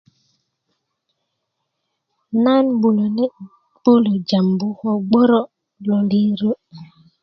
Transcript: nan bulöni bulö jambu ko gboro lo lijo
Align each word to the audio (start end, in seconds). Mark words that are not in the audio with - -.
nan 2.43 2.65
bulöni 2.81 3.25
bulö 3.83 4.13
jambu 4.29 4.67
ko 4.79 4.89
gboro 5.07 5.41
lo 5.85 5.97
lijo 6.09 6.51